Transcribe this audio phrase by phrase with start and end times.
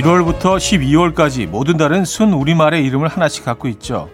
[0.00, 4.08] 1월부터 12월까지 모든 달은 순 우리말의 이름을 하나씩 갖고 있죠.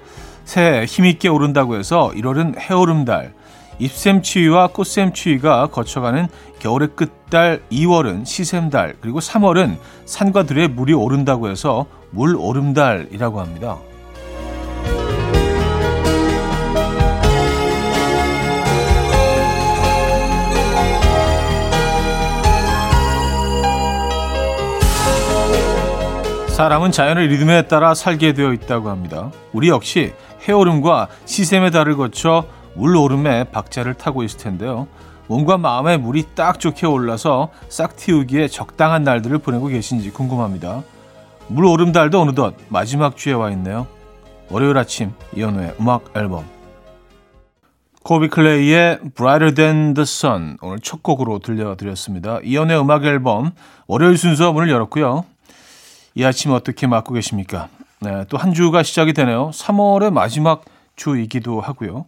[0.45, 3.35] 새해 힘있게 오른다고 해서 1월은 해오름달,
[3.79, 6.27] 잎샘추위와 꽃샘추위가 거쳐가는
[6.59, 9.77] 겨울의 끝달 2월은 시샘달, 그리고 3월은
[10.07, 13.79] 산과 들에 물이 오른다고 해서 물오름달이라고 합니다.
[26.56, 29.30] 사람은 자연의 리듬에 따라 살게 되어 있다고 합니다.
[29.52, 30.14] 우리 역시
[30.48, 32.46] 해오름과 시샘의 달을 거쳐
[32.77, 34.88] 물오름에 박자를 타고 있을 텐데요.
[35.27, 40.82] 몸과 마음에 물이 딱 좋게 올라서 싹 틔우기에 적당한 날들을 보내고 계신지 궁금합니다.
[41.48, 43.86] 물오름달도 어느덧 마지막 주에 와 있네요.
[44.48, 46.46] 월요일 아침 이현우의 음악 앨범
[48.02, 52.38] 코비 클레이의 Brighter Than the Sun 오늘 첫 곡으로 들려드렸습니다.
[52.42, 53.50] 이연의 음악 앨범
[53.86, 55.26] 월요일 순서 문을 열었고요.
[56.17, 57.69] 이 아침 어떻게 맞고 계십니까?
[58.00, 59.50] 네, 또 한 주가 시작이 되네요.
[59.50, 60.64] 3월의 마지막
[60.97, 62.06] 주이기도 하고요.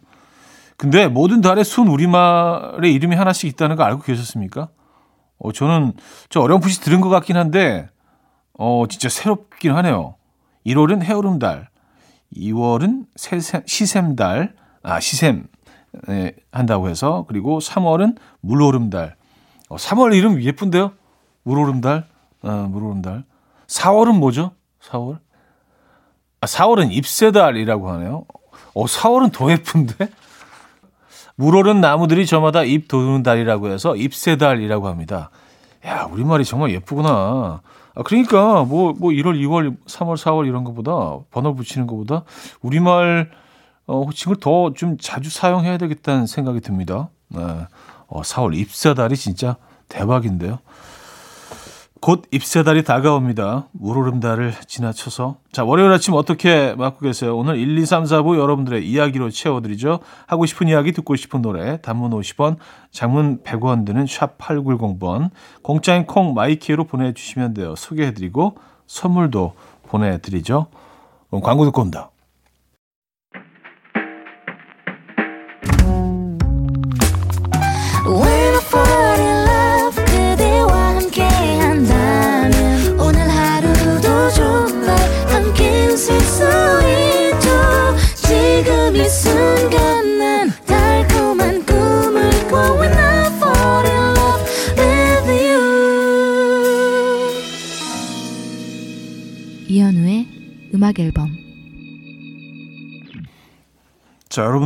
[0.79, 4.69] 근데 모든 달에 순 우리말의 이름이 하나씩 있다는 거 알고 계셨습니까?
[5.39, 5.93] 어, 저는
[6.31, 7.91] 저 어렴풋이 들은 것 같긴 한데,
[8.55, 10.15] 어, 진짜 새롭긴 하네요.
[10.67, 11.69] 1월은 해오름달,
[12.35, 15.47] 2월은 세샘, 시샘달, 아, 시샘,
[16.07, 19.17] 네, 한다고 해서, 그리고 3월은 물오름달.
[19.69, 20.93] 어, 3월 이름 예쁜데요?
[21.43, 22.07] 물오름달,
[22.43, 23.25] 아, 물오름달.
[23.69, 24.53] 4월은 뭐죠?
[24.83, 25.19] 4월?
[26.41, 28.25] 아, 4월은 잎새달이라고 하네요.
[28.75, 30.09] 어, 4월은 더 예쁜데?
[31.37, 35.31] 물오른 나무들이 저마다 잎 도는 달이라고 해서 잎새달이라고 합니다.
[35.87, 37.61] 야, 우리말이 정말 예쁘구나.
[37.95, 42.25] 아, 그러니까 뭐, 뭐 1월, 2월, 3월, 4월 이런 것보다 번호 붙이는 것보다
[42.63, 43.31] 우리말
[43.87, 47.09] 어, 호칭을 더 좀 자주 사용해야 되겠다는 생각이 듭니다.
[47.29, 47.41] 네.
[48.07, 49.57] 어, 4월 잎새달이 진짜
[49.89, 50.59] 대박인데요.
[52.01, 53.69] 곧 잎새달이 다가옵니다.
[53.73, 55.37] 물오름달을 지나쳐서.
[55.53, 57.37] 자, 월요일 아침 어떻게 맞고 계세요?
[57.37, 60.01] 오늘 1, 2, 3, 4부 여러분들의 이야기로 채워드리죠.
[60.27, 62.57] 하고 싶은 이야기, 듣고 싶은 노래, 단문 50원,
[62.93, 65.31] 장문 100원 드는 샵 8910번,
[65.63, 67.75] 공짜인 콩 My K로 보내주시면 돼요.
[67.77, 69.55] 소개해드리고 선물도
[69.89, 70.67] 보내드리죠.
[71.43, 72.11] 광고 듣고 온다.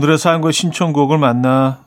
[0.02, 1.84] 여러분들의 사연과 신청곡을 만나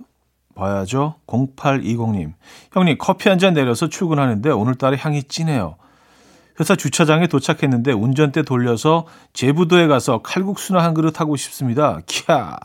[0.56, 1.16] 봐야죠.
[1.28, 2.34] 0820님.
[2.72, 5.76] 형님, 커피 한 잔 내려서 출근하는데 오늘따라 향이 진해요.
[6.60, 12.00] 회사 주차장에 도착했는데 운전대 돌려서 제부도에 가서 칼국수나 한 그릇 하고 싶습니다.
[12.08, 12.58] 캬.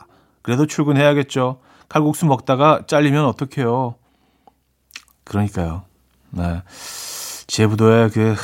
[0.43, 1.61] 그래도 출근해야겠죠.
[1.89, 3.97] 칼국수 먹다가 잘리면 어떡해요.
[5.25, 5.83] 그러니까요.
[6.31, 6.63] 네.
[7.49, 8.37] 제부도에 그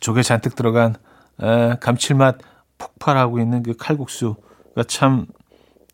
[0.00, 0.96] 조개 잔뜩 들어간
[1.42, 2.38] 에, 감칠맛
[2.78, 5.26] 폭발하고 있는 그 칼국수가 참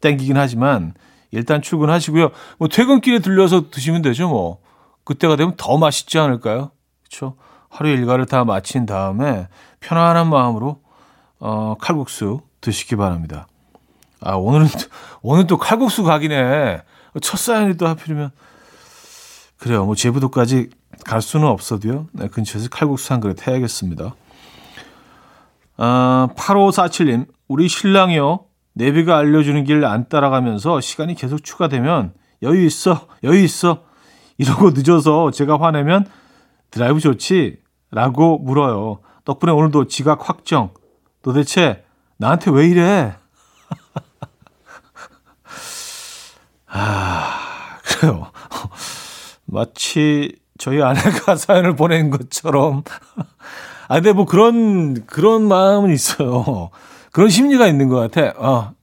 [0.01, 0.95] 땡기긴 하지만
[1.31, 2.31] 일단 출근하시고요.
[2.59, 4.61] 뭐 퇴근길에 들려서 드시면 되죠, 뭐.
[5.05, 6.71] 그때가 되면 더 맛있지 않을까요?
[7.03, 7.37] 그렇죠?
[7.69, 9.49] 하루 일과를 다 마친 다음에
[9.81, 10.81] 편안한 마음으로
[11.39, 13.47] 어, 칼국수 드시기 바랍니다.
[14.21, 14.67] 아, 오늘은
[15.23, 16.83] 오늘 또 칼국수 각이네.
[17.23, 18.31] 첫 사연이 또 하필이면
[19.59, 19.85] 그래요.
[19.85, 20.71] 뭐 제부도까지
[21.05, 22.09] 갈 수는 없어도요.
[22.13, 24.15] 네, 근처에서 칼국수 한 그릇 해야겠습니다.
[25.79, 28.48] 어, 8547님, 우리 신랑이요.
[28.79, 32.13] 내비가 알려주는 길 안 따라가면서 시간이 계속 추가되면
[32.43, 33.83] 여유 있어, 여유 있어.
[34.39, 36.07] 이러고 늦어서 제가 화내면
[36.71, 37.59] 드라이브 좋지?
[37.91, 39.01] 라고 물어요.
[39.25, 40.71] 덕분에 오늘도 지각 확정.
[41.23, 41.85] 도대체
[42.19, 43.17] 나한테 왜 이래?
[46.69, 48.31] 아, 그래요.
[49.47, 52.85] 마치 저희 아내가 사연을 보낸 것처럼
[53.89, 56.71] 아, 근데 뭐 그런, 그런 마음은 있어요.
[57.19, 58.33] 그런 심리가 있는 것 같아.
[58.39, 58.75] 어.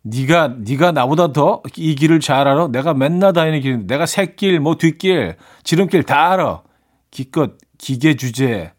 [0.00, 2.68] 네가 네가 나보다 더 이 길을 잘 알아.
[2.68, 6.62] 내가 맨날 다니는 길, 내가 새길, 뭐 뒷길, 지름길 다 알아.
[7.10, 8.72] 기껏 기계 주제.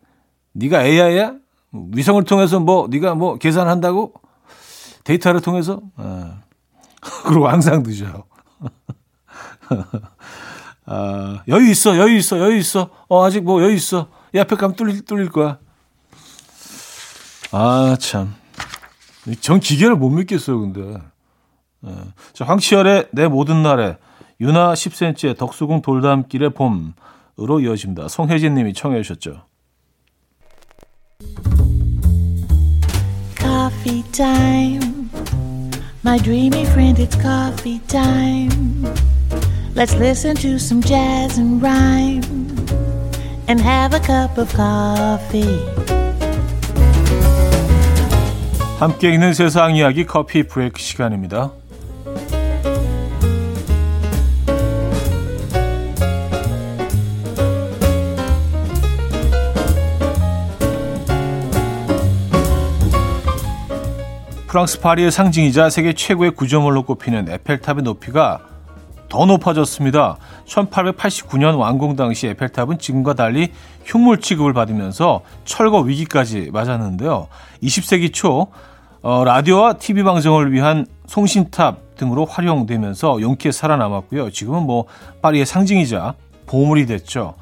[0.54, 1.36] 네가 AI야?
[1.72, 4.12] 위성을 통해서 뭐 네가 뭐 계산한다고?
[5.04, 5.80] 데이터를 통해서?
[5.98, 6.40] 어.
[7.26, 8.24] 그리고 항상 늦어요.
[10.88, 12.90] 아, 여유 있어, 여유 있어, 여유 있어.
[13.08, 14.08] 어, 아직 뭐 여유 있어.
[14.34, 15.60] 이 앞에 가면 뚫릴, 뚫릴 거야.
[17.52, 18.36] 아, 참.
[19.42, 21.00] 전 기계를 못 믿겠어요, 근데.
[21.82, 21.92] 네.
[22.34, 23.98] 자, 황치열의 내 모든 날에
[24.40, 28.08] 유나 10cm의 덕수궁 돌담길의 봄으로 이어집니다.
[28.08, 29.46] 송혜진 님이 청해 주셨죠.
[33.38, 35.10] Coffee time.
[36.04, 38.84] My dreamy friend, it's coffee time.
[39.76, 42.24] Let's listen to some jazz and rhyme
[43.48, 46.01] and have a cup of coffee.
[48.82, 51.52] 함께 있는 세상 이야기 커피 브레이크 시간입니다.
[64.48, 68.40] 프랑스 파리의 상징이자 세계 최고의 구조물로 꼽히는 에펠탑의 높이가
[69.10, 70.18] 더 높아졌습니다.
[70.48, 73.52] 1889년 완공 당시 에펠탑은 지금과 달리
[73.86, 77.28] 흉물 취급을 받으면서 철거 위기까지 맞았는데요.
[77.62, 78.48] 20세기 초
[79.04, 84.30] 어, 라디오와 TV 방송을 위한 송신탑 등으로 활용되면서 용기에 살아남았고요.
[84.30, 84.86] 지금은 뭐
[85.24, 86.14] 파리의 상징이자
[86.46, 87.34] 보물이 됐죠.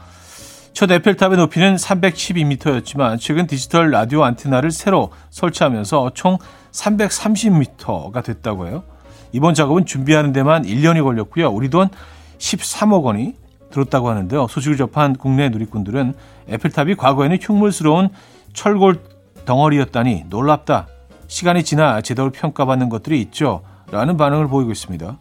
[0.71, 6.38] 첫 에펠탑의 높이는 312m였지만 최근 디지털 라디오 안테나를 새로 설치하면서 총
[6.71, 8.83] 330m가 됐다고 해요.
[9.33, 11.50] 이번 작업은 준비하는 데만 1년이 걸렸고요.
[11.50, 11.89] 우리 돈
[12.38, 13.35] 13억 원이
[13.71, 14.47] 들었다고 하는데요.
[14.47, 16.13] 소식을 접한 국내 누리꾼들은
[16.47, 18.09] 에펠탑이 과거에는 흉물스러운
[18.53, 19.01] 철골
[19.44, 20.88] 덩어리였다니 놀랍다.
[21.29, 23.61] 시간이 지나 제대로 평가받는 것들이 있죠.
[23.91, 25.17] 라는 반응을 보이고 있습니다.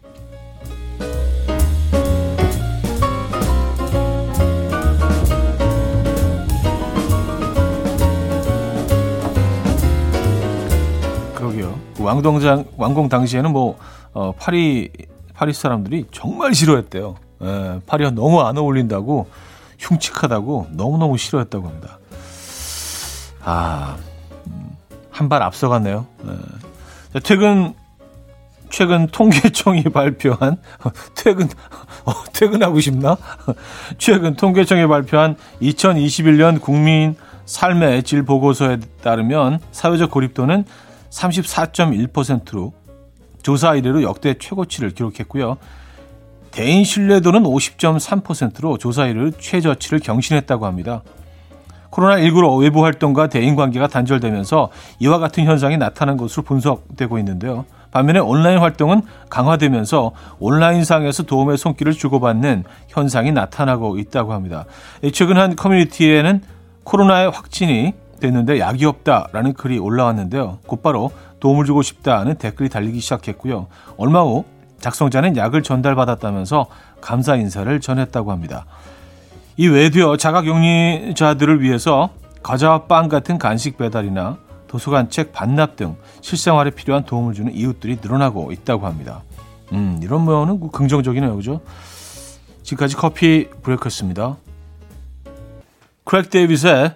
[12.08, 13.76] 왕동장 왕공 당시에는 뭐
[14.14, 14.90] 어, 파리
[15.34, 17.16] 파리 사람들이 정말 싫어했대요.
[17.42, 19.28] 예, 파리가 너무 안 어울린다고
[19.78, 21.98] 흉측하다고 너무 너무 싫어했다고 합니다.
[23.44, 24.07] 아, 음,
[25.18, 26.06] 한 발 앞서갔네요.
[26.28, 27.20] 예.
[27.20, 27.74] 최근
[28.70, 30.58] 최근 통계청이 발표한
[31.16, 31.48] 퇴근
[32.04, 33.16] 어, 퇴근하고 싶나?
[33.98, 37.16] 최근 통계청이 발표한 2021년 국민
[37.46, 40.64] 삶의 질 보고서에 따르면 사회적 고립도는
[41.10, 42.72] 34.1%로
[43.42, 45.56] 조사 이래로 역대 최고치를 기록했고요.
[46.52, 51.02] 대인 신뢰도는 50.3%로 조사 이래로 최저치를 경신했다고 합니다.
[51.90, 57.64] 코로나19로 외부 활동과 대인 관계가 단절되면서 이와 같은 현상이 나타난 것으로 분석되고 있는데요.
[57.90, 64.66] 반면에 온라인 활동은 강화되면서 온라인상에서 도움의 손길을 주고받는 현상이 나타나고 있다고 합니다.
[65.12, 66.42] 최근 한 커뮤니티에는
[66.84, 70.58] 코로나의 확진이 됐는데 약이 없다라는 글이 올라왔는데요.
[70.66, 71.10] 곧바로
[71.40, 73.68] 도움을 주고 싶다는 댓글이 달리기 시작했고요.
[73.96, 74.44] 얼마 후
[74.80, 76.66] 작성자는 약을 전달받았다면서
[77.00, 78.66] 감사 인사를 전했다고 합니다.
[79.58, 82.10] 이 외에도요, 자가격리자들을 위해서
[82.44, 84.38] 과자와 빵 같은 간식 배달이나
[84.68, 89.24] 도서관 책 반납 등 실생활에 필요한 도움을 주는 이웃들이 늘어나고 있다고 합니다.
[89.72, 91.34] 음, 이런 면은 긍정적이네요.
[91.34, 91.60] 그죠?
[92.62, 94.36] 지금까지 Coffee Break였습니다.
[96.04, 96.94] 크레이그 데이빗의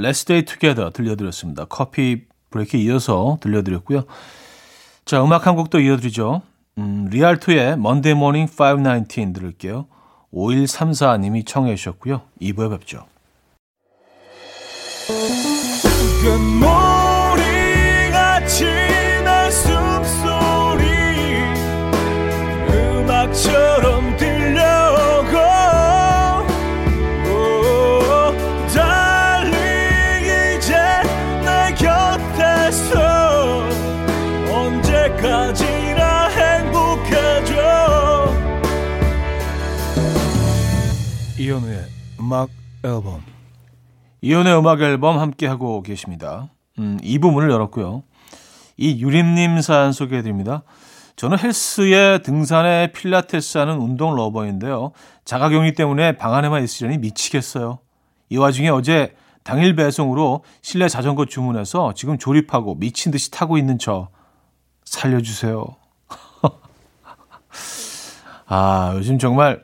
[0.00, 1.66] Let's Stay Together 들려드렸습니다.
[1.66, 4.02] Coffee Break에 이어서 들려드렸고요.
[5.04, 6.42] 자, 음악 한 곡 더 이어드리죠.
[6.78, 9.86] 음, 리알토의 Monday Morning 519 들을게요.
[10.34, 12.22] 5134님이 청해 주셨고요.
[12.40, 13.06] 2부에 뵙죠.
[16.22, 16.64] 금
[41.54, 41.84] 이현우의
[42.18, 42.50] 음악
[42.82, 43.22] 앨범
[44.22, 46.50] 이현우의 음악 앨범 함께하고 계십니다.
[46.78, 48.02] 음, 이 부분을 열었고요.
[48.76, 50.64] 이 유림님 사연 소개해드립니다.
[51.14, 54.90] 저는 헬스에 등산에 필라테스 하는 운동 러버인데요.
[55.24, 57.78] 자가격리 때문에 방 안에만 있으려니 미치겠어요.
[58.30, 64.08] 이 와중에 어제 당일 배송으로 실내 자전거 주문해서 지금 조립하고 미친 듯이 타고 있는 저
[64.84, 65.64] 살려주세요.
[68.46, 69.62] 아, 요즘 정말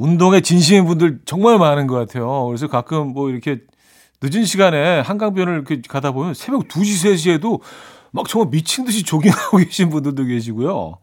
[0.00, 2.46] 운동에 진심인 분들 정말 많은 것 같아요.
[2.46, 3.60] 그래서 가끔 뭐 이렇게
[4.22, 7.60] 늦은 시간에 한강변을 이렇게 가다 보면 새벽 2시, 3시에도
[8.10, 10.98] 막 정말 미친 듯이 조깅하고 계신 분들도 계시고요.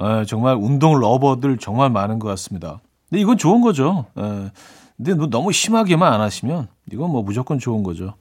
[0.00, 2.80] 에, 정말 운동 러버들 정말 많은 것 같습니다.
[3.08, 4.04] 근데 이건 좋은 거죠.
[4.18, 4.50] 에,
[4.96, 8.14] 근데 너무 심하게만 안 하시면 이건 뭐 무조건 좋은 거죠.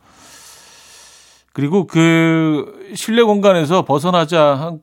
[1.54, 4.78] 그리고 그 실내 공간에서 벗어나자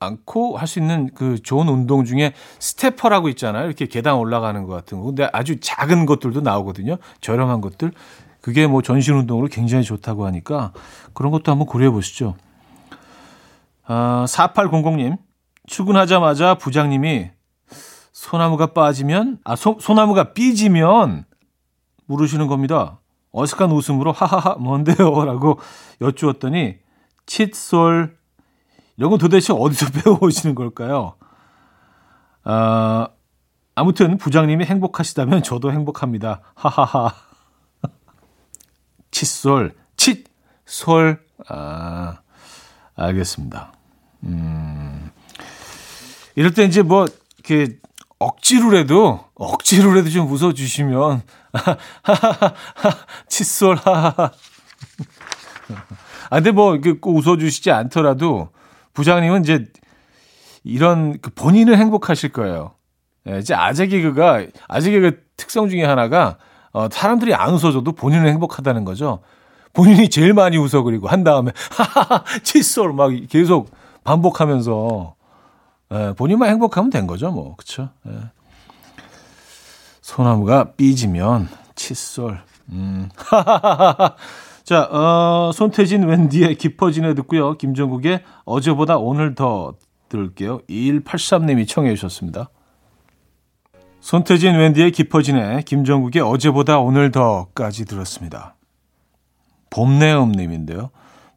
[0.00, 3.66] 않고 할 수 있는 그 좋은 운동 중에 스테퍼라고 있잖아요.
[3.66, 5.04] 이렇게 계단 올라가는 것 같은 거.
[5.04, 6.96] 근데 아주 작은 것들도 나오거든요.
[7.20, 7.92] 저렴한 것들.
[8.40, 10.72] 그게 뭐 전신 운동으로 굉장히 좋다고 하니까
[11.14, 12.36] 그런 것도 한번 고려해 보시죠.
[13.86, 15.16] 아, 4800님.
[15.66, 17.30] 출근하자마자 부장님이
[18.12, 21.24] 소나무가 빠지면, 아, 소, 소나무가 삐지면
[22.06, 23.00] 물으시는 겁니다.
[23.32, 24.96] 어색한 웃음으로 하하하 뭔데요?
[25.24, 25.58] 라고
[26.00, 26.76] 여쭈었더니
[27.26, 28.16] 칫솔
[28.96, 31.14] 이런 건 도대체 어디서 배워오시는 걸까요?
[32.44, 33.08] 아,
[33.74, 36.40] 아무튼 부장님이 행복하시다면 저도 행복합니다.
[36.54, 37.14] 하하하.
[39.10, 41.24] 칫솔, 칫솔.
[41.48, 42.18] 아,
[42.94, 43.72] 알겠습니다.
[44.24, 45.10] 음,
[46.36, 47.06] 이럴 때 이제 뭐,
[47.38, 47.78] 이렇게
[48.18, 51.22] 억지로라도, 억지로라도 좀 웃어주시면,
[51.52, 52.54] 하하하,
[53.28, 54.30] 칫솔, 하하하.
[56.30, 58.53] 아, 근데 뭐, 이렇게 꼭 웃어주시지 않더라도,
[58.94, 59.66] 부장님은 이제
[60.62, 62.72] 이런 그 본인은 행복하실 거예요.
[63.28, 66.38] 예, 이제 아재 개그가 아재 개그 특성 중에 하나가
[66.72, 69.20] 어, 사람들이 안 웃어줘도 본인은 행복하다는 거죠.
[69.72, 73.70] 본인이 제일 많이 웃어 그리고 한 다음에 하하하 칫솔 막 계속
[74.04, 75.14] 반복하면서
[75.92, 77.90] 예, 본인만 행복하면 된 거죠, 뭐 그렇죠.
[78.06, 78.12] 예.
[80.00, 82.40] 소나무가 삐지면 칫솔.
[82.70, 83.08] 음.
[84.64, 87.56] 자, 어, 손태진 웬디의 깊어지네 듣고요.
[87.58, 89.74] 김정국의 어제보다 오늘 더
[90.08, 90.60] 들을게요.
[90.68, 92.50] 2183님이 청해 주셨습니다.
[94.00, 98.54] 손태진 웬디의 깊어지네 김정국의 어제보다 오늘 더까지 들었습니다.
[99.70, 100.90] 봄내음님인데요.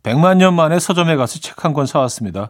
[0.04, 2.50] 100만 년 만에 서점에 가서 책 한 권 사왔습니다.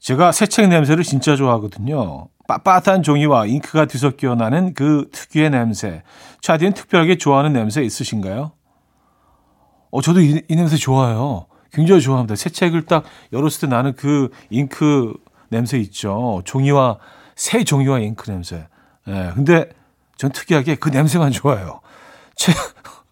[0.00, 2.28] 제가 새 책 냄새를 진짜 좋아하거든요.
[2.48, 6.02] 빳빳한 종이와 잉크가 뒤섞여 나는 그 특유의 냄새.
[6.40, 8.52] 차디는 특별하게 좋아하는 냄새 있으신가요?
[9.92, 11.46] 어, 저도 이, 이 냄새 좋아요.
[11.70, 12.34] 굉장히 좋아합니다.
[12.34, 15.14] 새 책을 딱 열었을 때 나는 그 잉크
[15.50, 16.42] 냄새 있죠.
[16.44, 16.98] 종이와,
[17.36, 18.66] 새 종이와 잉크 냄새.
[19.06, 19.68] 예, 근데
[20.16, 21.80] 전 특이하게 그 냄새만 좋아요.
[22.34, 22.54] 책,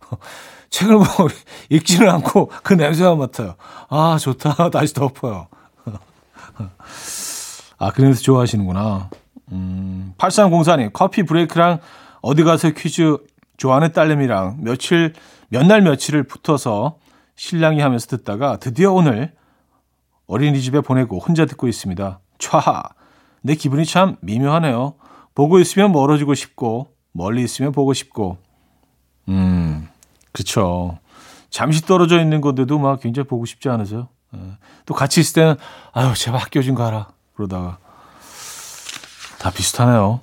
[0.71, 1.07] 책을 뭐
[1.69, 3.57] 읽지는 않고 그 냄새만 맡아요.
[3.89, 4.71] 아, 좋다.
[4.73, 5.49] 다시 덮어요.
[7.79, 9.11] 아, 그 냄새 좋아하시는구나.
[9.53, 11.81] 음, 8304님, 커피 브레이크랑
[12.23, 13.19] 어디 가서 퀴즈
[13.61, 15.13] 좋아하는 딸내미랑 며칠,
[15.51, 16.97] 몇 날 며칠을 붙어서
[17.37, 19.35] 신랑이 하면서 듣다가 드디어 오늘
[20.27, 22.21] 어린이집에 보내고 혼자 듣고 있습니다.
[22.39, 22.83] 촤하.
[23.43, 24.95] 내 기분이 참 미묘하네요.
[25.35, 28.39] 보고 있으면 멀어지고 싶고 멀리 있으면 보고 싶고.
[29.29, 29.89] 음,
[30.33, 30.99] 그렇죠.
[31.51, 34.09] 잠시 떨어져 있는 건데도 막 굉장히 보고 싶지 않으세요?
[34.37, 34.39] 예.
[34.87, 35.57] 또 같이 있을 때는
[35.93, 37.79] 아유 제발 학교 좀 가라 그러다가
[39.39, 40.21] 다 비슷하네요.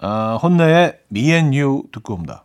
[0.00, 2.44] 아, 혼내의 Me and You 듣고 옵니다.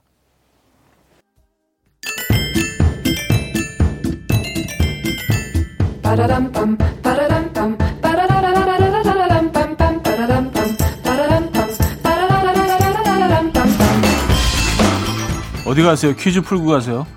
[15.66, 16.14] 어디 가세요?
[16.16, 17.08] 퀴즈 풀고 가세요.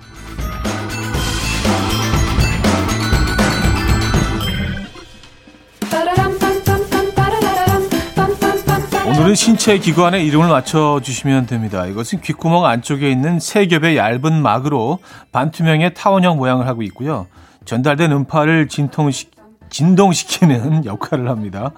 [9.17, 11.87] 오늘은 신체 기관의 이름을 맞춰주시면 됩니다.
[11.87, 14.99] 이것은 귓구멍 안쪽에 있는 세 겹의 얇은 막으로
[15.31, 17.25] 반투명의 타원형 모양을 하고 있고요.
[17.65, 19.29] 전달된 음파를 진통시,
[19.71, 21.71] 진동시키는 역할을 합니다.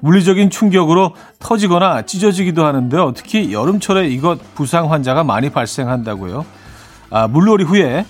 [0.00, 3.12] 물리적인 충격으로 터지거나 찢어지기도 하는데요.
[3.12, 6.46] 특히 여름철에 이것 부상 환자가 많이 발생한다고요.
[7.10, 8.06] 아, 물놀이 후에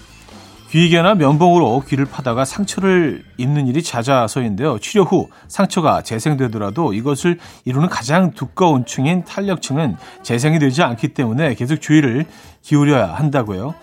[0.71, 4.79] 귀개나 면봉으로 귀를 파다가 상처를 입는 일이 잦아서인데요.
[4.79, 11.81] 치료 후 상처가 재생되더라도 이것을 이루는 가장 두꺼운 층인 탄력층은 재생이 되지 않기 때문에 계속
[11.81, 12.27] 주의를
[12.63, 13.75] 기울여야 한다고요.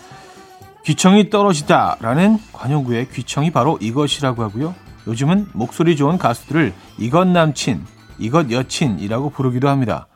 [0.85, 4.75] 귀청이 떨어지다라는 관용구의 귀청이 바로 이것이라고 하고요.
[5.07, 7.85] 요즘은 목소리 좋은 가수들을 이것 남친,
[8.19, 10.07] 이것 여친이라고 부르기도 합니다.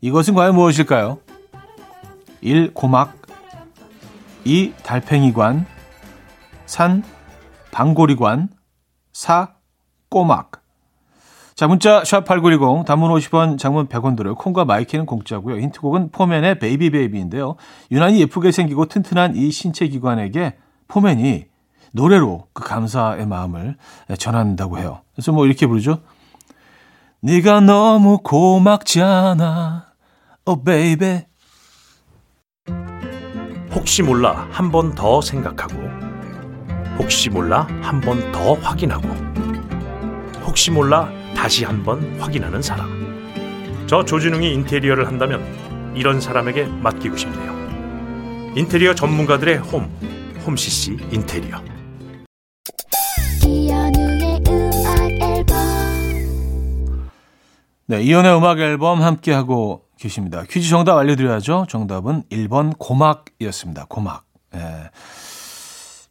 [0.00, 1.18] 이것은 과연 무엇일까요?
[2.40, 2.74] 1.
[2.74, 3.16] 고막
[4.44, 4.72] 2.
[4.82, 5.66] 달팽이관
[6.72, 7.02] 3.
[7.70, 8.48] 방고리관
[9.12, 9.52] 4.
[10.08, 10.52] 고막
[11.54, 14.34] 자 문자 샵8910 단문 50원 장문 100원 들어요.
[14.34, 15.60] 콩과 My K는 공짜고요.
[15.60, 17.56] 힌트곡은 포맨의 Baby Baby인데요.
[17.90, 20.56] 유난히 예쁘게 생기고 튼튼한 이 신체 기관에게
[20.88, 21.44] 포맨이
[21.92, 23.76] 노래로 그 감사의 마음을
[24.18, 25.02] 전한다고 해요.
[25.14, 26.00] 그래서 뭐 이렇게 부르죠.
[27.20, 29.92] 네가 너무 고막잖아.
[30.46, 31.26] Oh baby.
[33.74, 36.11] 혹시 몰라 한 번 더 생각하고
[36.98, 39.08] 혹시 몰라 한 번 더 확인하고
[40.44, 43.86] 혹시 몰라 다시 한 번 확인하는 사람.
[43.86, 45.42] 저 조진웅이 인테리어를 한다면
[45.94, 47.52] 이런 사람에게 맡기고 싶네요.
[48.56, 49.90] 인테리어 전문가들의 홈,
[50.46, 51.60] 홈CC 인테리어.
[53.44, 55.56] 이연우의 음악 앨범
[57.86, 60.44] 네, 이연의 음악 앨범 함께 하고 계십니다.
[60.48, 61.66] 퀴즈 정답 알려드려야죠.
[61.68, 63.86] 정답은 1번 고막이었습니다.
[63.88, 64.24] 고막.
[64.54, 64.90] 예.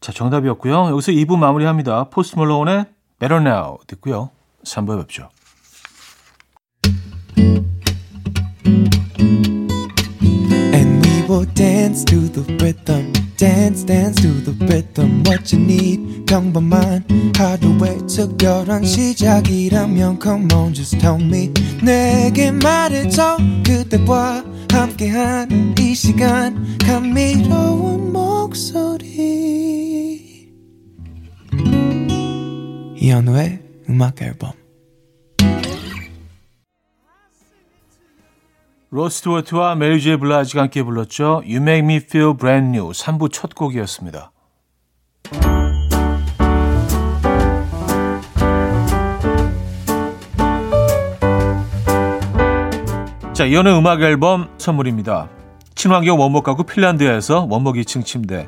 [0.02, 0.88] 자, 정답이었고요.
[0.88, 2.06] 여기서 2부 마무리합니다.
[2.06, 2.86] 포스트 몰로운의
[3.20, 4.32] Better Now 듣고요.
[4.66, 5.30] 3부에 뵙죠.
[18.84, 21.52] 시작이라면 Come on, just tell me.
[21.84, 29.91] 내게 말해줘 그대와 함께한 이 시간 감미로운 목소리.
[32.96, 34.52] 이현우의 음악 앨범.
[38.92, 41.44] 로스트워트와 메리 제이 블라지가 함께 불렀죠.
[41.46, 44.32] You Make Me Feel Brand New 3부 첫 곡이었습니다.
[53.34, 55.30] 자, 이현우의 음악 앨범 선물입니다.
[55.74, 58.48] 친환경 원목 가구 핀란드에서 원목 2층 침대,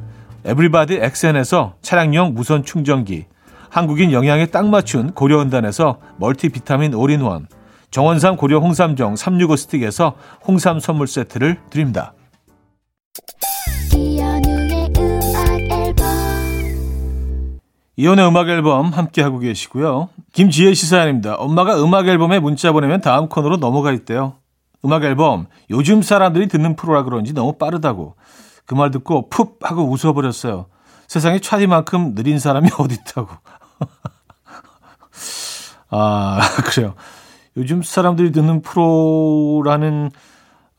[0.43, 3.25] 에브리바디 엑센에서 차량용 무선 충전기,
[3.69, 7.47] 한국인 영양에 딱 맞춘 고려은단에서 멀티비타민 올인원,
[7.91, 10.15] 정원삼 고려 홍삼정 365 스틱에서
[10.47, 12.13] 홍삼 선물 세트를 드립니다.
[17.97, 20.09] 이현우의 음악 앨범 함께 하고 계시고요.
[20.33, 21.35] 김지혜 씨 사연입니다.
[21.35, 24.37] 엄마가 음악 앨범에 문자 보내면 다음 코너로 넘어가 있대요.
[24.83, 28.15] 음악 앨범 요즘 사람들이 듣는 프로라 그런지 너무 빠르다고
[28.71, 30.67] 그 말 듣고 푹 하고 웃어버렸어요.
[31.09, 33.27] 세상에 차디만큼 느린 사람이 어디 있다고.
[35.91, 36.95] 아 그래요.
[37.57, 40.09] 요즘 사람들이 듣는 프로라는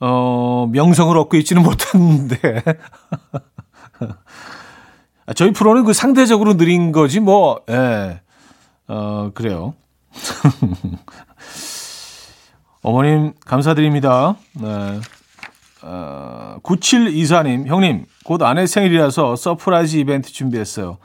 [0.00, 2.62] 어, 명성을 얻고 있지는 못했는데
[5.26, 8.22] 아, 저희 프로는 그 상대적으로 느린 거지 뭐 예.
[8.88, 9.74] 어, 그래요.
[12.80, 14.36] 어머님 감사드립니다.
[14.54, 14.98] 네.
[15.84, 20.98] 어, 9724님, 형님, 곧 아내 생일이라서 surprise 이벤트 준비했어요.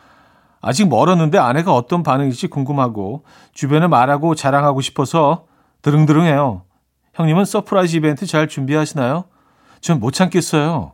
[0.61, 5.45] 아직 멀었는데 아내가 어떤 반응일지 궁금하고 주변에 말하고 자랑하고 싶어서
[5.81, 6.63] 드릉드릉해요.
[7.13, 9.25] 형님은 surprise 이벤트 잘 준비하시나요?
[9.81, 10.93] 전 못 참겠어요.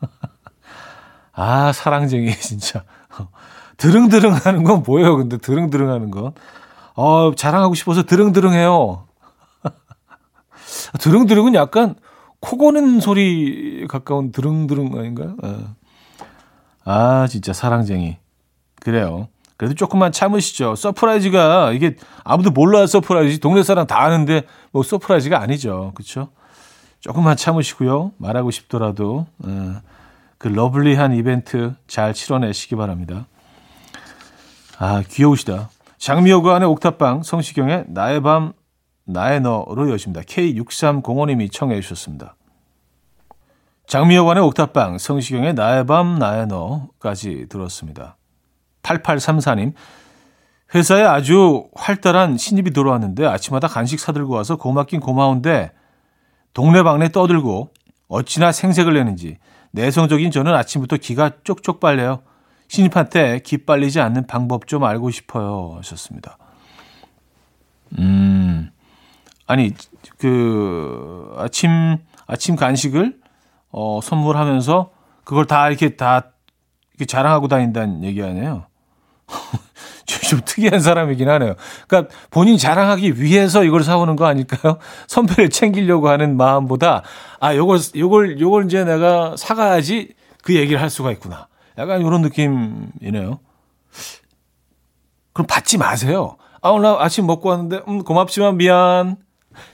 [1.32, 2.84] 아, 사랑쟁이, 진짜.
[3.76, 6.32] 드릉드릉 하는 건 뭐예요, 근데 드릉드릉 하는 건?
[6.94, 9.06] 어, 자랑하고 싶어서 드릉드릉 해요.
[11.00, 11.94] 드릉드릉은 약간
[12.40, 15.36] 코 고는 소리 가까운 드릉드릉 아닌가요?
[15.44, 15.56] 예.
[16.84, 18.16] 아, 진짜 사랑쟁이.
[18.80, 19.28] 그래요.
[19.56, 20.76] 그래도 조금만 참으시죠.
[20.76, 23.40] surprise가 이게 아무도 몰라요, surprise.
[23.40, 25.92] 동네 사람 다 아는데 뭐 surprise가 아니죠.
[25.94, 26.28] 그렇죠?
[27.00, 28.12] 조금만 참으시고요.
[28.18, 29.74] 말하고 싶더라도 예.
[30.38, 33.26] 그 lovely한 이벤트 잘 치러내시기 바랍니다.
[34.78, 35.70] 아, 귀여우시다.
[35.98, 38.52] 장미호관의 옥탑방 성시경의 나의 밤
[39.08, 40.20] 나의 너로 여십니다.
[40.22, 42.36] K6305님이 청해 주셨습니다.
[43.86, 48.18] 장미여관의 옥탑방, 성시경의 나의 밤, 나의 너까지 들었습니다.
[48.82, 49.72] 8834님,
[50.74, 55.72] 회사에 아주 활달한 신입이 들어왔는데 아침마다 간식 사들고 와서 고맙긴 고마운데
[56.52, 57.70] 동네방네 떠들고
[58.08, 59.38] 어찌나 생색을 내는지
[59.70, 62.22] 내성적인 저는 아침부터 기가 쪽쪽 빨려요.
[62.68, 65.76] 신입한테 기 빨리지 않는 방법 좀 알고 싶어요.
[65.78, 66.36] 하셨습니다.
[67.98, 68.70] 음,
[69.48, 69.72] 아니,
[70.18, 73.18] 그, 아침, 아침 간식을,
[73.70, 74.90] 어, 선물하면서
[75.24, 76.32] 그걸 다 이렇게 다
[76.92, 78.66] 이렇게 자랑하고 다닌다는 얘기 아니에요.
[80.04, 81.54] 좀, 좀 특이한 사람이긴 하네요.
[81.86, 84.78] 그러니까 본인 자랑하기 위해서 이걸 사오는 거 아닐까요?
[85.08, 87.02] 선배를 챙기려고 하는 마음보다,
[87.40, 91.48] 아, 요걸, 요걸, 요걸 이제 내가 사가야지 그 얘기를 할 수가 있구나.
[91.78, 93.40] 약간 이런 느낌이네요.
[95.32, 96.36] 그럼 받지 마세요.
[96.60, 99.16] 아, 오늘 아침 먹고 왔는데, 음, 고맙지만 미안.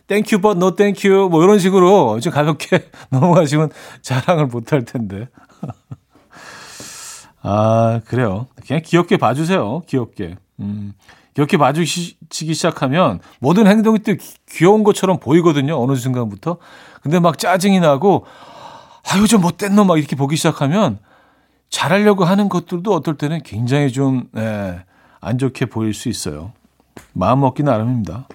[0.07, 1.29] Thank you, but no thank you.
[1.31, 3.70] 뭐 이런 식으로 좀 가볍게 넘어가시면
[4.03, 5.29] 자랑을 못할 텐데.
[7.42, 8.47] 아, 그래요.
[8.66, 9.83] 그냥 귀엽게 봐주세요.
[9.87, 10.37] 귀엽게.
[10.61, 10.94] 음,
[11.35, 15.81] 귀엽게 봐주시기 시작하면 모든 행동이 또 귀- 귀여운 것처럼 보이거든요.
[15.83, 16.57] 어느 순간부터.
[17.03, 18.25] 근데 막 짜증이 나고,
[19.12, 20.99] 아유, 좀 못된 놈 막 이렇게 보기 시작하면
[21.68, 24.85] 잘하려고 하는 것들도 어떨 때는 굉장히 좀, 예,
[25.20, 26.53] 안 좋게 보일 수 있어요.
[27.12, 28.27] 마음 먹기 나름입니다.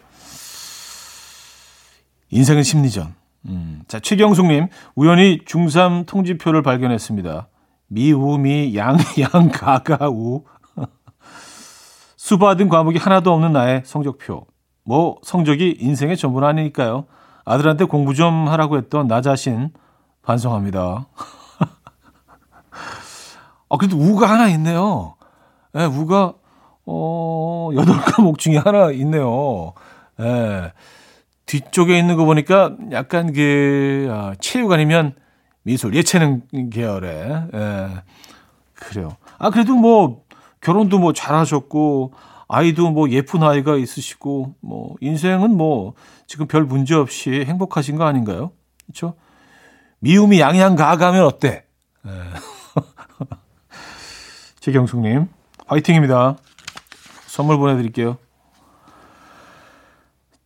[2.31, 3.15] 인생은 심리전.
[3.47, 3.83] 음.
[3.87, 7.47] 자, 최경숙님, 우연히 중3 통지표를 발견했습니다.
[7.87, 10.43] 미우 미 양 양 가 가 우.
[12.17, 14.45] 수받은 과목이 하나도 없는 나의 성적표.
[14.83, 17.05] 뭐 성적이 인생의 전부는 아니니까요.
[17.45, 19.71] 아들한테 공부 좀 하라고 했던 나 자신
[20.21, 21.07] 반성합니다.
[23.69, 25.15] 아 그래도 우가 하나 있네요.
[25.75, 26.33] 예, 우가
[26.85, 29.73] 어 여덟 과목 중에 하나 있네요.
[30.19, 30.73] 예.
[31.49, 35.15] 뒤쪽에 있는 거 보니까 약간 그 아, 체육 아니면
[35.63, 37.87] 미술 예체능 계열의 예.
[38.75, 39.17] 그래요.
[39.39, 40.23] 아 그래도 뭐
[40.61, 42.13] 결혼도 뭐 잘하셨고
[42.47, 45.95] 아이도 뭐 예쁜 아이가 있으시고 뭐 인생은 뭐
[46.27, 48.51] 지금 별 문제 없이 행복하신 거 아닌가요?
[48.85, 49.15] 그렇죠?
[50.01, 51.63] 미움이 양양 가가면 어때?
[52.05, 52.11] 예.
[54.61, 55.27] 최경숙님
[55.65, 56.37] 화이팅입니다.
[57.25, 58.17] 선물 보내드릴게요.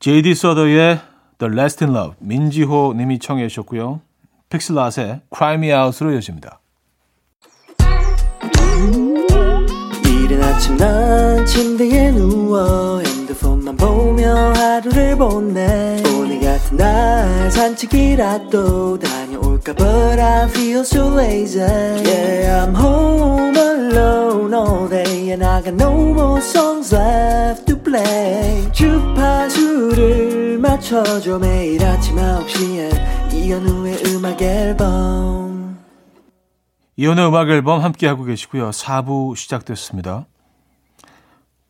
[0.04, 0.36] J.D.
[0.36, 1.00] 서더의
[1.38, 4.02] The Last in Love 민지호 님이 청해 주셨고요.
[4.50, 6.60] 픽슬라스의 Cry Me Out으로 이어집니다.
[10.06, 20.20] 이른 아침 난 침대에 누워 핸드폰만 보며 하루를 보내 오늘 같은 날 산책이라도 다녀올까 But
[20.20, 26.42] I feel so lazy Yeah I'm home alone all day And I got no more
[26.42, 35.78] songs left play 주파수를 맞춰줘 매일 아침 9시에 이현우의 음악 앨범
[36.96, 38.69] 이혼의 음악 앨범 함께하고 계시고요.
[38.69, 40.28] 4부 시작됐습니다.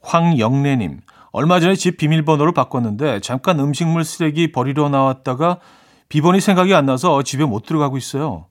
[0.01, 0.99] 황영래님,
[1.31, 5.59] 얼마 전에 집 비밀번호를 바꿨는데 잠깐 음식물 쓰레기 버리러 나왔다가
[6.09, 8.47] 비번이 생각이 안 나서 집에 못 들어가고 있어요.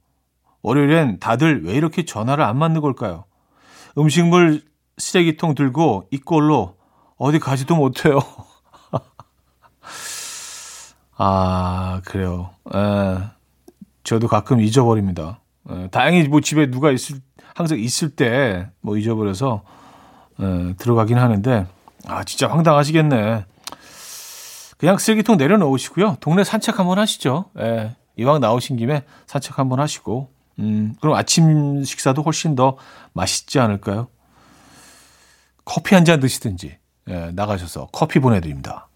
[0.62, 3.24] 월요일엔 다들 왜 이렇게 전화를 안 받는 걸까요?
[3.98, 4.62] 음식물
[4.96, 6.76] 쓰레기통 들고 이 꼴로
[7.22, 8.18] 어디 가지도 못해요.
[11.16, 12.50] 아, 그래요.
[12.74, 13.18] 에,
[14.02, 15.38] 저도 가끔 잊어버립니다.
[15.70, 17.20] 에, 다행히 뭐 집에 누가 있을,
[17.54, 19.62] 항상 있을 때 뭐 잊어버려서
[20.40, 21.68] 에, 들어가긴 하는데,
[22.08, 23.46] 아, 진짜 황당하시겠네.
[24.78, 26.16] 그냥 쓰레기통 내려놓으시고요.
[26.18, 27.50] 동네 산책 한번 하시죠.
[27.60, 32.76] 예, 이왕 나오신 김에 산책 한번 하시고, 음, 그럼 아침 식사도 훨씬 더
[33.12, 34.08] 맛있지 않을까요?
[35.64, 38.88] 커피 한 잔 드시든지, 예, 나가셔서 커피 보내드립니다.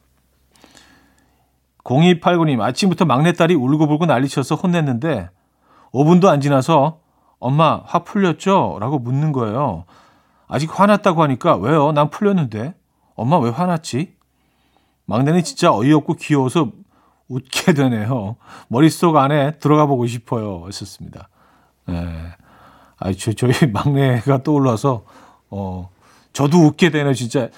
[1.84, 5.28] 0289님, 아침부터 막내딸이 울고불고 난리쳐서 혼냈는데,
[5.92, 7.00] 5분도 안 지나서,
[7.38, 8.78] 엄마, 화 풀렸죠?
[8.80, 9.84] 라고 묻는 거예요.
[10.48, 11.92] 아직 화났다고 하니까, 왜요?
[11.92, 12.74] 난 풀렸는데.
[13.14, 14.14] 엄마 왜 화났지?
[15.06, 16.70] 막내는 진짜 어이없고 귀여워서
[17.28, 18.36] 웃게 되네요.
[18.68, 20.64] 머릿속 안에 들어가 보고 싶어요.
[20.66, 21.28] 했었습니다.
[21.88, 22.34] 예.
[22.98, 25.04] 아, 저, 저희 막내가 떠올라서,
[25.50, 25.90] 어,
[26.32, 27.48] 저도 웃게 되네, 진짜.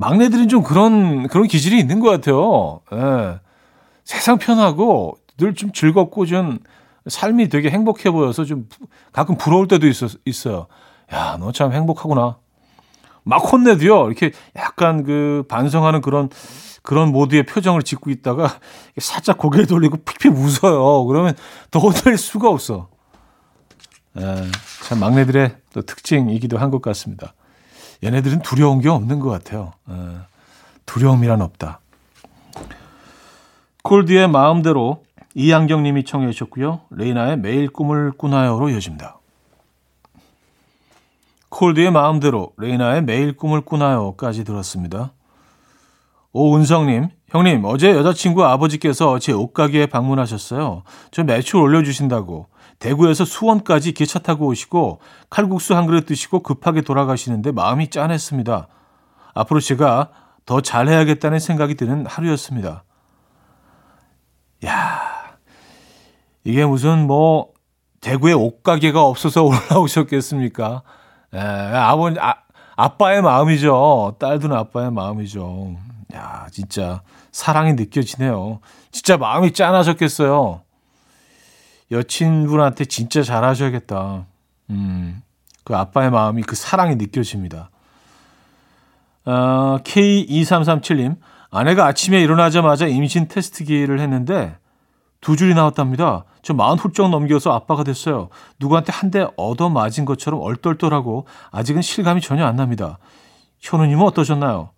[0.00, 2.80] 막내들은 좀 그런, 그런 기질이 있는 것 같아요.
[2.92, 3.38] 예.
[4.04, 6.58] 세상 편하고 늘 좀 즐겁고 좀
[7.06, 8.66] 삶이 되게 행복해 보여서 좀
[9.12, 10.66] 가끔 부러울 때도 있어, 있어요.
[11.12, 12.38] 야, 너 참 행복하구나.
[13.24, 16.30] 막 혼내도요, 이렇게 약간 그 반성하는 그런,
[16.82, 18.58] 그런 모드의 표정을 짓고 있다가
[18.98, 21.04] 살짝 고개를 돌리고 픽픽 웃어요.
[21.04, 21.34] 그러면
[21.70, 22.88] 더 혼낼 수가 없어.
[24.18, 24.22] 예,
[24.88, 27.34] 참 막내들의 또 특징이기도 한 것 같습니다.
[28.02, 29.72] 얘네들은 두려운 게 없는 것 같아요.
[29.90, 29.94] 예,
[30.86, 31.80] 두려움이란 없다.
[33.82, 36.80] 콜드의 마음대로 이양경 님이 청해 주셨고요.
[36.90, 39.18] 레이나의 매일 꿈을 꾸나요로 이어집니다.
[41.48, 45.12] 콜드의 마음대로 레이나의 매일 꿈을 꾸나요까지 들었습니다.
[46.32, 50.84] 오은성님, 형님, 어제 여자친구 아버지께서 제 옷가게에 방문하셨어요.
[51.10, 52.46] 저 매출 올려주신다고.
[52.80, 58.66] 대구에서 수원까지 기차 타고 오시고 칼국수 한 그릇 드시고 급하게 돌아가시는데 마음이 짠했습니다.
[59.34, 60.10] 앞으로 제가
[60.46, 62.84] 더 잘해야겠다는 생각이 드는 하루였습니다.
[64.64, 65.00] 야,
[66.42, 67.52] 이게 무슨 뭐
[68.00, 70.82] 대구에 옷가게가 없어서 올라오셨겠습니까?
[71.34, 72.34] 에, 아버지, 아,
[72.76, 74.16] 아빠의 마음이죠.
[74.18, 75.76] 딸도는 아빠의 마음이죠.
[76.14, 78.60] 야, 진짜 사랑이 느껴지네요.
[78.90, 80.62] 진짜 마음이 짠하셨겠어요.
[81.90, 84.26] 여친분한테 진짜 잘하셔야겠다.
[84.70, 85.22] 음,
[85.64, 87.70] 그 아빠의 마음이 그 사랑이 느껴집니다.
[89.24, 91.16] 어, K2337님,
[91.50, 94.56] 아내가 아침에 일어나자마자 임신 테스트기를 했는데
[95.20, 96.24] 두 줄이 나왔답니다.
[96.42, 98.28] 저 마흔 훌쩍 넘겨서 아빠가 됐어요.
[98.58, 102.98] 누구한테 한 대 얻어 맞은 것처럼 얼떨떨하고 아직은 실감이 전혀 안 납니다.
[103.58, 104.70] 현우님은 어떠셨나요?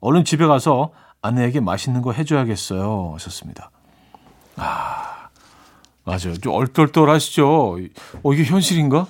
[0.00, 3.10] 얼른 집에 가서 아내에게 맛있는 거 해줘야겠어요.
[3.14, 3.70] 하셨습니다.
[4.56, 5.09] 아,
[6.04, 6.34] 맞아요.
[6.40, 7.78] 좀 얼떨떨하시죠?
[8.22, 9.06] 어, 이게 현실인가?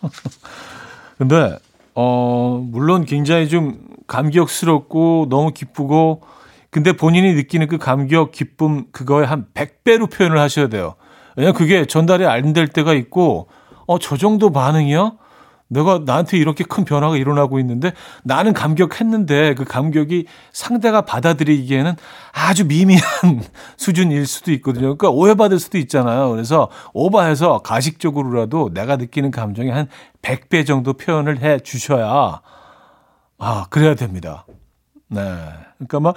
[1.18, 1.56] 근데,
[1.94, 6.22] 어, 물론 굉장히 좀 감격스럽고 너무 기쁘고
[6.70, 10.94] 근데 본인이 느끼는 그 감격, 기쁨, 그거에 한 100배로 표현을 하셔야 돼요.
[11.36, 13.48] 왜냐면 그게 전달이 안 될 때가 있고,
[13.86, 15.12] 어, 저 정도 반응이야?
[15.72, 21.96] 내가 나한테 이렇게 큰 변화가 일어나고 있는데 나는 감격했는데 그 감격이 상대가 받아들이기에는
[22.32, 23.02] 아주 미미한
[23.76, 24.96] 수준일 수도 있거든요.
[24.96, 26.30] 그러니까 오해받을 수도 있잖아요.
[26.30, 29.88] 그래서 오버해서 가식적으로라도 내가 느끼는 감정의 한
[30.20, 32.40] 100배 정도 표현을 해 주셔야
[33.38, 34.46] 아, 그래야 됩니다.
[35.08, 35.20] 네.
[35.78, 36.14] 그러니까 막,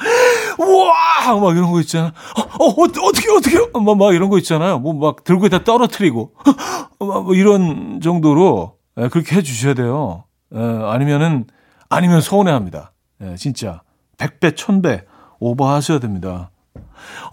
[0.60, 1.40] 우와!
[1.40, 2.14] 막 이런 거 있잖아.
[2.38, 4.80] 어, 어 어떻게, 어떻게, 막, 막 이런 거 있잖아요.
[4.80, 6.34] 뭐 막 들고 있다 떨어뜨리고.
[7.00, 10.24] 뭐 이런 정도로 예, 그렇게 해 주셔야 돼요.
[10.54, 11.46] 예, 아니면은,
[11.90, 12.92] 아니면 서운해 합니다.
[13.22, 13.82] 예, 진짜.
[14.18, 15.04] 100배, 1000배
[15.40, 16.52] 오버 하셔야 됩니다.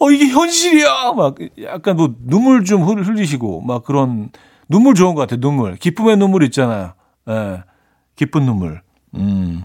[0.01, 1.12] 어, 이게 현실이야!
[1.16, 4.31] 막 약간 뭐 눈물 좀 흘리시고, 막 그런,
[4.68, 5.77] 눈물 좋은 것 같아요, 눈물.
[5.77, 6.94] 기쁨의 눈물 있잖아요.
[7.29, 7.62] 예,
[8.16, 8.83] 기쁜 눈물.
[9.14, 9.62] 음.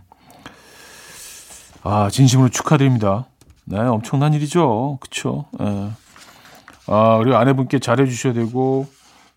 [1.83, 3.25] 아, 진심으로 축하드립니다.
[3.65, 4.97] 네, 엄청난 일이죠.
[5.01, 5.45] 그쵸.
[5.61, 5.89] 예.
[6.87, 8.87] 아, 그리고 아내분께 잘해주셔야 되고,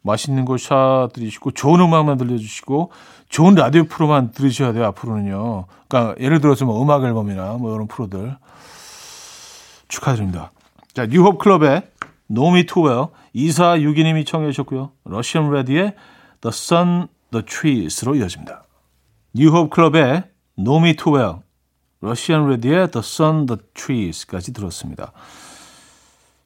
[0.02, 2.90] 맛있는 거 사드리시고, 좋은 음악만 들려주시고,
[3.28, 5.66] 좋은 라디오 프로만 들으셔야 돼요, 앞으로는요.
[5.88, 8.36] 그러니까 예를 들어서 뭐 음악 앨범이나 뭐 이런 프로들.
[9.88, 10.52] 축하드립니다.
[10.92, 11.82] 자, 뉴홉 클럽의
[12.30, 14.92] Me Too Well 2462님이 청해 주셨고요.
[15.04, 15.94] 러시안 레디의
[16.40, 18.64] The Sun, The Trees로 이어집니다.
[19.34, 20.24] 뉴홉 클럽의
[20.56, 21.36] Too Well
[22.00, 25.12] 러시안 레디의 The Sun, The Trees까지 들었습니다.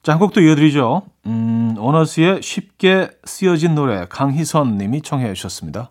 [0.05, 1.01] 자, 한 곡도 이어드리죠.
[1.25, 5.91] 음, 오너스의 쉽게 쓰여진 노래 강희선 님이 청해 주셨습니다.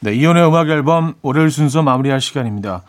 [0.00, 2.84] 네, 이혼의 음악 앨범 월요일 순서 마무리할 시간입니다.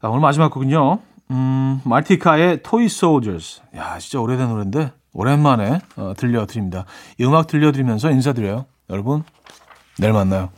[0.00, 1.00] 아, 오늘 마지막 곡은요.
[1.32, 3.62] 음, 말티카의 Toy Soldiers.
[3.74, 6.84] 야, 진짜 오래된 노래인데 오랜만에 어, 들려드립니다.
[7.18, 8.66] 이 음악 들려드리면서 인사드려요.
[8.90, 9.24] 여러분,
[9.98, 10.50] 내일 만나요.